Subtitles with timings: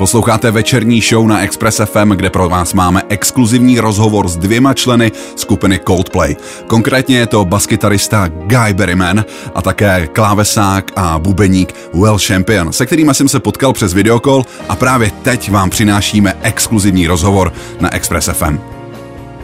[0.00, 5.12] Posloucháte večerní show na Express FM, kde pro vás máme exkluzivní rozhovor s dvěma členy
[5.36, 6.36] skupiny Coldplay.
[6.66, 9.24] Konkrétně je to baskytarista Guy Berryman
[9.54, 14.76] a také klávesák a bubeník Well Champion, se kterými jsem se potkal přes videokol a
[14.76, 18.58] právě teď vám přinášíme exkluzivní rozhovor na Express FM.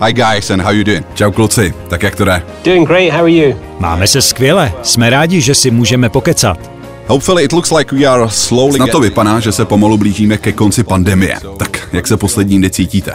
[0.06, 1.06] Hi guys and how you doing?
[1.14, 2.42] Čau kluci, tak jak to jde?
[2.64, 3.56] Doing great, how are you?
[3.78, 6.75] Máme se skvěle, jsme rádi, že si můžeme pokecat.
[7.08, 10.52] Hopefully it looks like we are slowly Na to vypadá, že se pomalu blížíme ke
[10.52, 11.36] konci pandemie.
[11.56, 13.12] Tak jak se poslední dny cítíte?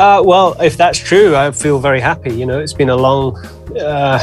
[0.00, 2.30] Uh, well, if that's true, I feel very happy.
[2.40, 3.38] You know, it's been a long
[3.70, 4.20] Uh,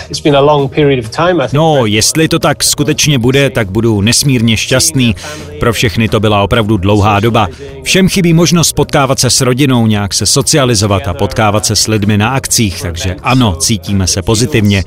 [1.54, 5.16] no, jestli to tak skutečně bude, tak budu nesmírně šťastný.
[5.60, 7.48] Pro všechny to byla opravdu dlouhá doba.
[7.84, 12.18] Všem chybí možnost potkávat se s rodinou, nějak se socializovat a potkávat se s lidmi
[12.18, 14.84] na akcích, takže ano, cítíme se pozitivně.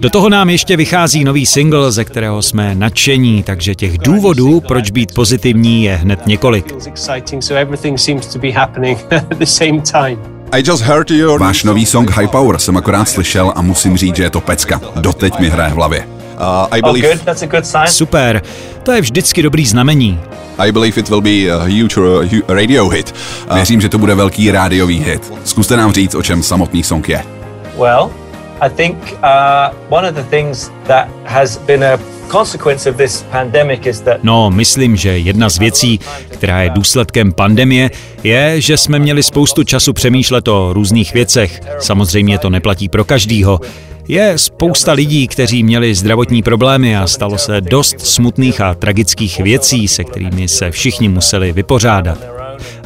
[0.00, 4.90] Do toho nám ještě vychází nový single, ze kterého jsme nadšení, takže těch důvodů, proč
[4.90, 6.74] být pozitivní, je hned několik.
[11.38, 14.80] Váš nový song High Power jsem akorát slyšel a musím říct, že je to pecka.
[14.96, 16.00] Doteď mi hraje v hlavě.
[16.00, 16.06] Uh,
[16.70, 17.08] I believe...
[17.08, 17.24] oh, good.
[17.24, 17.86] That's a good sign.
[17.86, 18.42] Super,
[18.82, 20.20] to je vždycky dobrý znamení.
[20.58, 23.14] I believe it will be a huge uh, radio hit.
[23.50, 25.32] Uh, Věřím, že to bude velký rádiový hit.
[25.44, 27.24] Zkuste nám říct, o čem samotný song je.
[27.78, 28.10] Well,
[28.60, 31.98] I think uh, one of the things that has been a
[34.22, 37.90] No, myslím, že jedna z věcí, která je důsledkem pandemie,
[38.22, 41.60] je, že jsme měli spoustu času přemýšlet o různých věcech.
[41.78, 43.60] Samozřejmě to neplatí pro každýho.
[44.08, 49.88] Je spousta lidí, kteří měli zdravotní problémy a stalo se dost smutných a tragických věcí,
[49.88, 52.39] se kterými se všichni museli vypořádat.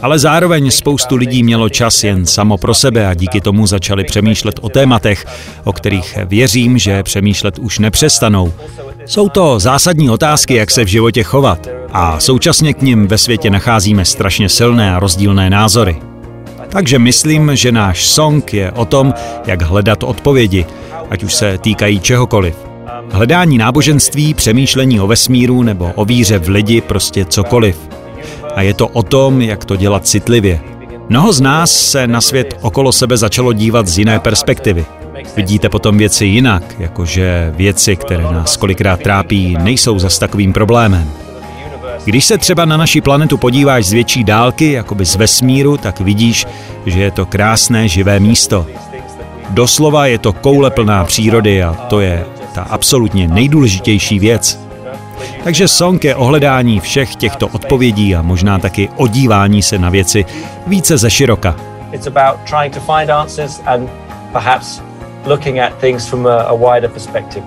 [0.04, 4.58] Ale zároveň spoustu lidí mělo čas jen samo pro sebe a díky tomu začali přemýšlet
[4.60, 5.26] o tématech,
[5.64, 8.52] o kterých věřím, že přemýšlet už nepřestanou.
[9.06, 13.50] Jsou to zásadní otázky, jak se v životě chovat a současně k nim ve světě
[13.50, 15.96] nacházíme strašně silné a rozdílné názory.
[16.68, 19.14] Takže myslím, že náš song je o tom,
[19.46, 20.66] jak hledat odpovědi,
[21.10, 22.56] ať už se týkají čehokoliv.
[23.10, 27.93] Hledání náboženství, přemýšlení o vesmíru nebo o víře v lidi, prostě cokoliv.
[28.54, 30.60] A je to o tom, jak to dělat citlivě.
[31.08, 34.86] Mnoho z nás se na svět okolo sebe začalo dívat z jiné perspektivy.
[35.36, 41.10] Vidíte potom věci jinak, jakože věci, které nás kolikrát trápí, nejsou zas takovým problémem.
[42.04, 46.46] Když se třeba na naši planetu podíváš z větší dálky, jakoby z vesmíru, tak vidíš,
[46.86, 48.66] že je to krásné živé místo.
[49.50, 54.63] Doslova je to koule plná přírody a to je ta absolutně nejdůležitější věc.
[55.44, 60.24] Takže song je ohledání všech těchto odpovědí a možná taky odívání se na věci
[60.66, 61.56] více ze široka.
[61.92, 63.90] It's about trying to find answers and
[64.32, 64.82] perhaps
[65.26, 67.42] looking at things from a, a wider perspective.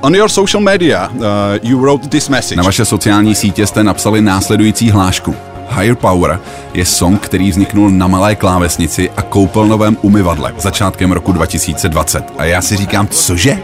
[0.00, 1.20] On your social media, uh,
[1.62, 2.56] you wrote this message.
[2.56, 5.36] Na vaše sociální sítě jste napsali následující hlášku.
[5.70, 6.40] Higher Power
[6.74, 12.24] je song, který vzniknul na malé klávesnici a koupelnovém umyvadle začátkem roku 2020.
[12.38, 13.58] A já si říkám, cože?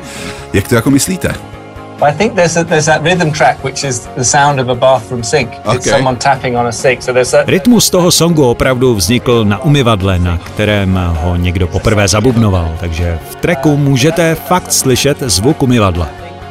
[0.52, 1.34] Jak to jako myslíte?
[2.02, 5.22] I think there's a, there's that rhythm track which is the sound of a bathroom
[5.22, 5.50] sink.
[5.64, 5.76] Okay.
[5.76, 7.02] It's someone tapping on a sink.
[7.02, 7.44] So there's a...
[7.46, 13.34] Rytmus toho songu opravdu vznikl na umyvadle, na kterém ho někdo poprvé zabubnoval, takže v
[13.34, 16.08] treku můžete fakt slyšet zvuk umyvadla.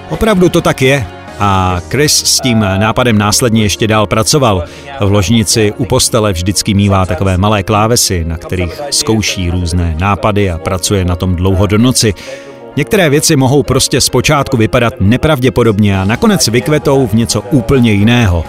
[0.10, 1.08] Opravdu to tak je.
[1.40, 4.64] A Chris s tím nápadem následně ještě dál pracoval.
[5.00, 10.58] V ložnici u postele vždycky mívá takové malé klávesy, na kterých zkouší různé nápady a
[10.58, 12.14] pracuje na tom dlouho do noci.
[12.76, 18.44] Některé věci mohou prostě zpočátku vypadat nepravděpodobně a nakonec vykvetou v něco úplně jiného.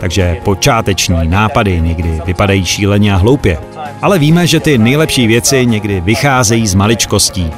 [0.00, 3.58] Takže počáteční nápady někdy vypadají šíleně a hloupě.
[4.02, 7.50] Ale víme, že ty nejlepší věci někdy vycházejí z maličkostí.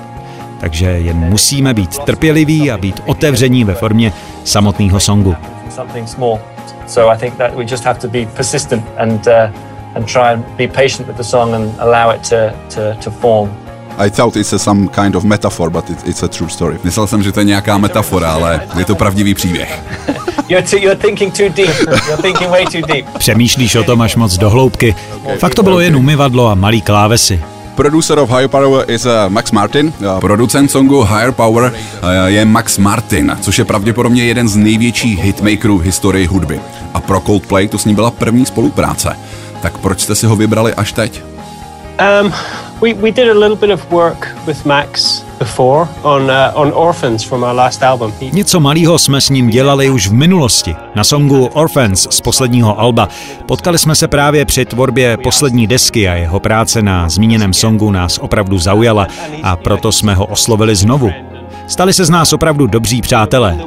[0.60, 4.12] Takže jen musíme být trpěliví a být otevření ve formě
[4.44, 5.36] samotného songu.
[9.26, 9.50] Uh,
[9.94, 13.50] and try and be patient with the song and allow it to to to form.
[13.98, 16.78] I thought it's a some kind of metaphor, but it, it's a true story.
[16.84, 19.82] Myslel jsem, že to je nějaká metafora, ale je to pravdivý příběh.
[20.48, 21.80] You're, too, you're thinking too deep.
[22.06, 23.06] You're thinking way too deep.
[23.18, 24.94] Přemýšlíš o tom až moc do hloubky.
[25.38, 27.44] Fakt to bylo jen umyvadlo a malý klávesy.
[27.74, 29.92] Producer of Higher Power is uh, Max Martin.
[30.00, 35.18] Uh, producent songu Higher Power uh, je Max Martin, což je pravděpodobně jeden z největších
[35.18, 36.60] hitmakerů v historii hudby.
[36.94, 39.16] A pro Coldplay to s ním byla první spolupráce.
[39.62, 41.22] Tak proč jste si ho vybrali až teď?
[42.22, 42.32] Um,
[42.82, 47.24] we, we did a little bit of work with Max before on, uh, on Orphans
[47.24, 48.12] from our last album.
[48.32, 50.76] Něco malého jsme s ním dělali už v minulosti.
[50.94, 53.08] Na songu Orphans z posledního alba
[53.46, 58.18] potkali jsme se právě při tvorbě poslední desky a jeho práce na zmíněném songu nás
[58.18, 59.06] opravdu zaujala
[59.42, 61.10] a proto jsme ho oslovili znovu.
[61.66, 63.58] Stali se z nás opravdu dobří přátelé.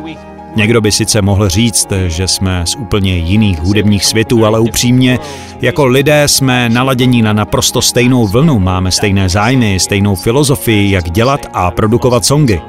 [0.56, 5.20] Někdo by sice mohl říct, že jsme z úplně jiných hudebních světů, ale upřímně,
[5.62, 11.46] jako lidé jsme naladění na naprosto stejnou vlnu, máme stejné zájmy, stejnou filozofii, jak dělat
[11.54, 12.62] a produkovat songy.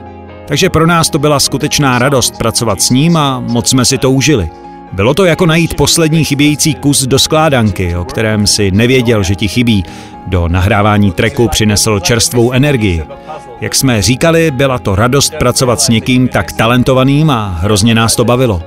[0.49, 4.11] Takže pro nás to byla skutečná radost pracovat s ním a moc jsme si to
[4.11, 4.51] užili.
[4.93, 9.49] Bylo to jako najít poslední chybějící kus do skládanky, o kterém si nevěděl, že ti
[9.49, 9.85] chybí.
[10.27, 13.05] Do nahrávání treku přinesl čerstvou energii.
[13.61, 18.25] Jak jsme říkali, byla to radost pracovat s někým tak talentovaným a hrozně nás to
[18.25, 18.63] bavilo.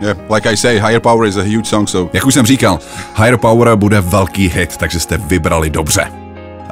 [0.00, 2.10] Yeah, like I say, Higher Power is a huge song, so...
[2.12, 2.78] Jak už jsem říkal,
[3.16, 6.21] Higher Power bude velký hit, takže jste vybrali dobře.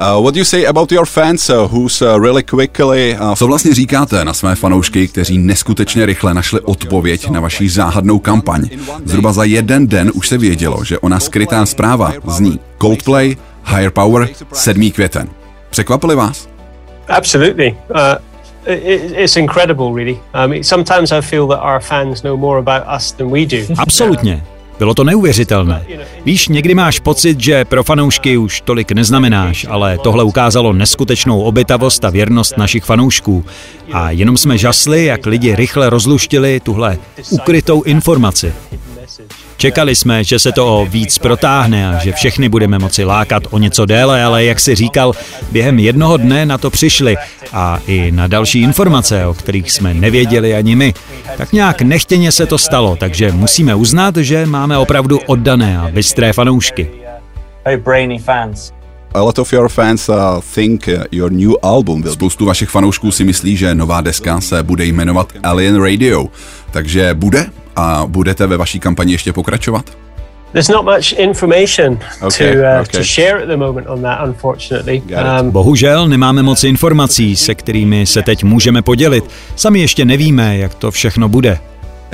[0.01, 3.17] Uh, what do you say about your fans uh, who's uh, really quickly...
[3.35, 8.69] Co vlastně říkáte na své fanoušky, kteří neskutečně rychle našli odpověď na vaši záhadnou kampaň?
[9.05, 14.29] Zhruba za jeden den už se vědělo, že ona skrytá zpráva zní Coldplay, Higher Power,
[14.53, 14.91] 7.
[14.91, 15.29] květen.
[15.69, 16.49] Překvapili vás?
[17.07, 17.77] Absolutely.
[17.89, 17.97] Uh...
[18.67, 20.19] It's incredible, really.
[20.45, 23.57] Um, sometimes I feel that our fans know more about us than we do.
[23.77, 24.43] Absolutně.
[24.81, 25.85] Bylo to neuvěřitelné.
[26.25, 32.05] Víš, někdy máš pocit, že pro fanoušky už tolik neznamenáš, ale tohle ukázalo neskutečnou obětavost
[32.05, 33.45] a věrnost našich fanoušků.
[33.93, 36.97] A jenom jsme žasli, jak lidi rychle rozluštili tuhle
[37.29, 38.53] ukrytou informaci.
[39.57, 43.57] Čekali jsme, že se to o víc protáhne a že všechny budeme moci lákat o
[43.57, 45.13] něco déle, ale jak si říkal,
[45.51, 47.15] během jednoho dne na to přišli
[47.53, 50.93] a i na další informace, o kterých jsme nevěděli ani my.
[51.37, 56.33] Tak nějak nechtěně se to stalo, takže musíme uznat, že máme opravdu oddané a bystré
[56.33, 56.91] fanoušky.
[59.13, 60.09] A lot of your fans
[60.55, 62.13] think your new album will...
[62.13, 66.25] Spoustu vašich fanoušků si myslí, že nová deska se bude jmenovat Alien Radio.
[66.71, 67.45] Takže bude
[67.75, 69.85] a budete ve vaší kampani ještě pokračovat?
[70.51, 72.85] There's not much information okay, to, uh, okay.
[72.91, 75.01] to share at the moment on that, unfortunately.
[75.41, 79.29] Um, Bohužel nemáme moc informací, se kterými se teď můžeme podělit.
[79.55, 81.59] Sami ještě nevíme, jak to všechno bude.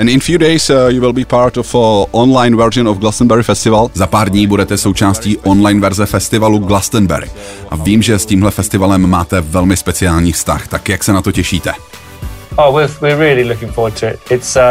[0.00, 3.42] And in few days uh, you will be part of uh, online version of Glastonbury
[3.42, 3.90] Festival.
[3.94, 7.30] Za pár dní budete součástí online verze festivalu Glastonbury.
[7.70, 10.68] A vím, že s tímhle festivalem máte velmi speciální vztah.
[10.68, 11.72] Tak jak se na to těšíte?
[12.56, 14.20] Oh, we're, we're really looking forward to it.
[14.30, 14.62] It's uh,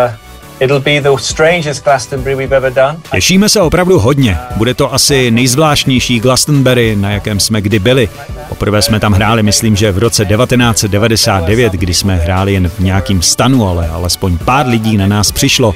[3.11, 4.37] Těšíme se opravdu hodně.
[4.55, 8.09] Bude to asi nejzvláštnější Glastonbury, na jakém jsme kdy byli.
[8.49, 13.21] Poprvé jsme tam hráli, myslím, že v roce 1999, kdy jsme hráli jen v nějakým
[13.21, 15.75] stanu, ale alespoň pár lidí na nás přišlo.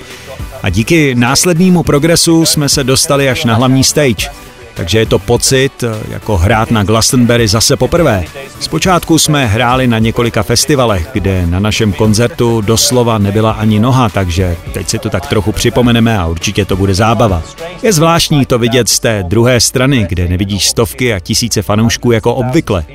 [0.63, 4.29] A díky následnému progresu jsme se dostali až na hlavní stage
[4.73, 8.23] takže je to pocit eh, jako hrát na Glastonbury zase poprvé.
[8.59, 14.57] Zpočátku jsme hráli na několika festivalech, kde na našem koncertu doslova nebyla ani noha, takže
[14.73, 17.43] teď si to tak trochu připomeneme a určitě to bude zábava.
[17.83, 22.33] Je zvláštní to vidět z té druhé strany, kde nevidíš stovky a tisíce fanoušků jako
[22.35, 22.85] obvykle.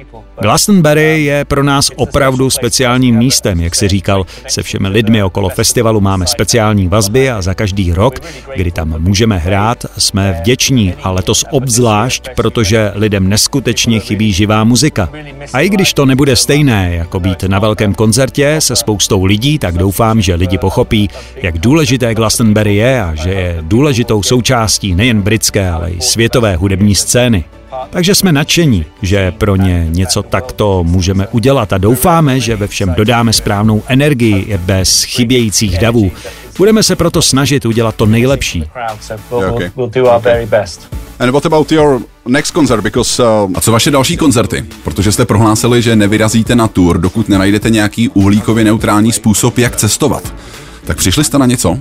[0.41, 6.01] Glastonbury je pro nás opravdu speciálním místem, jak si říkal, se všemi lidmi okolo festivalu
[6.01, 8.21] máme speciální vazby a za každý rok,
[8.57, 15.09] kdy tam můžeme hrát, jsme vděční a letos obzvlášť, protože lidem neskutečně chybí živá muzika.
[15.53, 19.79] A i když to nebude stejné, jako být na velkém koncertě se spoustou lidí, tak
[19.79, 25.71] doufám, že lidi pochopí, jak důležité Glastonbury je a že je důležitou součástí nejen britské,
[25.71, 27.45] ale i světové hudební scény.
[27.91, 32.95] Takže jsme nadšení, že pro ně něco takto můžeme udělat a doufáme, že ve všem
[32.97, 36.13] dodáme správnou energii bez chybějících davů.
[36.59, 38.65] Budeme se proto snažit udělat to nejlepší.
[41.19, 42.83] And what about your next concert?
[42.83, 43.51] Because, uh...
[43.55, 44.65] A co vaše další koncerty?
[44.85, 50.35] Protože jste prohlásili, že nevyrazíte na tour, dokud nenajdete nějaký uhlíkově neutrální způsob, jak cestovat.
[50.85, 51.79] Tak přišli jste na něco?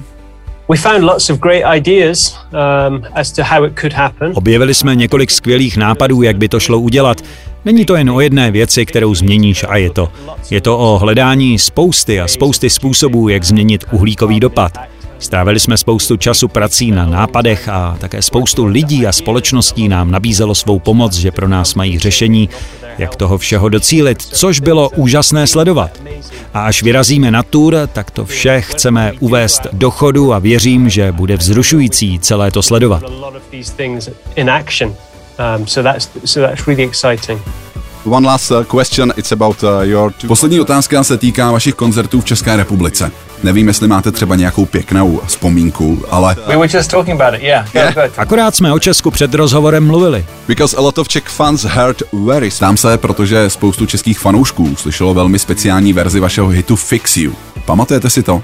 [4.34, 7.22] Objevili jsme několik skvělých nápadů, jak by to šlo udělat.
[7.66, 10.12] Není to jen o jedné věci, kterou změníš a je to.
[10.52, 14.78] Je to o hledání spousty a spousty způsobů, jak změnit uhlíkový dopad.
[15.26, 20.56] Strávili jsme spoustu času prací na nápadech a také spoustu lidí a společností nám nabízelo
[20.56, 22.50] svou pomoc, že pro nás mají řešení,
[22.98, 26.02] jak toho všeho docílit, což bylo úžasné sledovat.
[26.54, 31.12] A až vyrazíme na tour, tak to vše chceme uvést do chodu a věřím, že
[31.12, 33.04] bude vzrušující celé to sledovat.
[35.58, 37.65] Um, so that's, so that's really exciting.
[38.06, 40.14] One last uh, question, it's about uh, your...
[40.28, 43.12] Poslední otázka se týká vašich koncertů v České republice.
[43.44, 46.36] Nevím, jestli máte třeba nějakou pěknou vzpomínku, ale...
[46.48, 47.76] We were just talking about it, yeah.
[47.76, 47.94] yeah.
[47.94, 48.12] Good.
[48.18, 50.26] Akorát jsme o Česku před rozhovorem mluvili.
[50.48, 52.52] Because a lot of Czech fans heard very...
[52.52, 57.34] Tam se, protože spoustu českých fanoušků slyšelo velmi speciální verzi vašeho hitu Fix You.
[57.66, 58.36] Pamatujete si to?
[58.36, 58.42] Uh,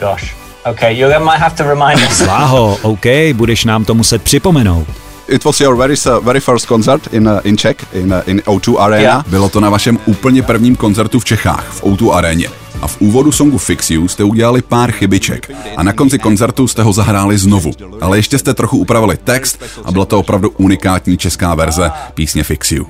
[0.00, 0.34] gosh.
[0.70, 2.16] Okay, you might have to remind us.
[2.16, 4.88] Sláho, OK, budeš nám to muset připomenout.
[5.28, 8.40] It was your very, uh, very first concert in, uh, in Czech, in, uh, in
[8.40, 9.02] O2 Arena.
[9.02, 9.28] Yeah.
[9.28, 12.48] Bylo to na vašem úplně prvním koncertu v Čechách, v O2 Aréně.
[12.82, 16.82] A v úvodu songu Fix You jste udělali pár chybiček a na konci koncertu jste
[16.82, 17.72] ho zahráli znovu.
[18.00, 22.72] Ale ještě jste trochu upravili text a byla to opravdu unikátní česká verze písně Fix
[22.72, 22.86] You.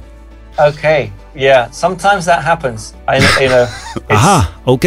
[0.69, 1.11] Okay.
[1.39, 2.95] Yeah, sometimes that happens.
[3.07, 3.67] I, you know,
[4.09, 4.85] Aha, OK.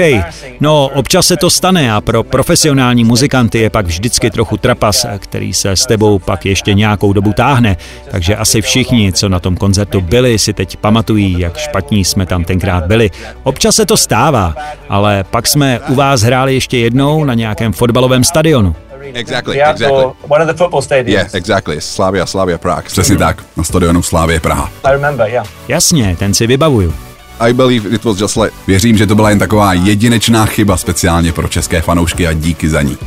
[0.59, 5.53] No, občas se to stane a pro profesionální muzikanty je pak vždycky trochu trapas, který
[5.53, 7.77] se s tebou pak ještě nějakou dobu táhne.
[8.11, 12.43] Takže asi všichni, co na tom koncertu byli, si teď pamatují, jak špatní jsme tam
[12.43, 13.09] tenkrát byli.
[13.43, 14.55] Občas se to stává,
[14.89, 18.75] ale pak jsme u vás hráli ještě jednou na nějakém fotbalovém stadionu.
[19.13, 20.03] Exactly, exactly.
[20.27, 21.13] One of the football stadiums.
[21.13, 21.81] Yeah, exactly.
[21.81, 22.83] Slavia, Slavia Prague.
[22.87, 24.71] Přesně tak, na stadionu Slavie Praha.
[24.83, 25.47] I remember, yeah.
[25.67, 26.93] Jasně, ten si vybavuju.
[27.39, 28.55] I believe it was just like...
[28.67, 32.81] Věřím, že to byla jen taková jedinečná chyba speciálně pro české fanoušky a díky za
[32.81, 32.97] ní.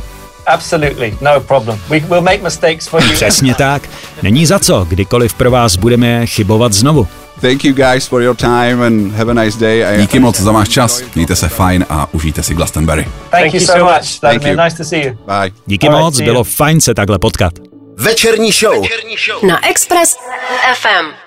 [0.47, 1.79] Absolutely, no problem.
[1.89, 3.13] We will make mistakes for you.
[3.13, 3.89] Přesně tak.
[4.21, 7.07] Není za co, kdykoliv pro vás budeme chybovat znovu.
[7.41, 9.97] Thank you guys for your time and have a nice day.
[9.97, 13.07] Díky moc za váš čas, mějte se fajn a užijte si Glastonbury.
[13.31, 14.19] Thank, you so much.
[14.19, 14.55] Thank you.
[14.63, 15.13] Nice to see you.
[15.13, 15.51] Bye.
[15.67, 17.53] Díky All moc, right, bylo fajn se takhle potkat.
[17.97, 18.81] Večerní show.
[18.81, 19.43] Večerní show.
[19.43, 20.15] Na Express
[20.73, 21.24] FM.